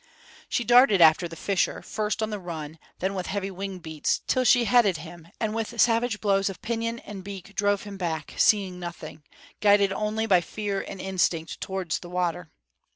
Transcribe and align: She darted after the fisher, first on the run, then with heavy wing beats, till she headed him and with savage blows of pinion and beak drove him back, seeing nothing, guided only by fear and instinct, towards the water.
She 0.49 0.63
darted 0.63 0.99
after 0.99 1.27
the 1.27 1.35
fisher, 1.35 1.83
first 1.83 2.23
on 2.23 2.31
the 2.31 2.39
run, 2.39 2.79
then 2.97 3.13
with 3.13 3.27
heavy 3.27 3.51
wing 3.51 3.77
beats, 3.77 4.21
till 4.25 4.43
she 4.43 4.65
headed 4.65 4.97
him 4.97 5.27
and 5.39 5.53
with 5.53 5.79
savage 5.79 6.19
blows 6.19 6.49
of 6.49 6.59
pinion 6.63 6.97
and 6.97 7.23
beak 7.23 7.53
drove 7.53 7.83
him 7.83 7.97
back, 7.97 8.33
seeing 8.35 8.79
nothing, 8.79 9.21
guided 9.59 9.93
only 9.93 10.25
by 10.25 10.41
fear 10.41 10.81
and 10.81 10.99
instinct, 10.99 11.61
towards 11.61 11.99
the 11.99 12.09
water. 12.09 12.49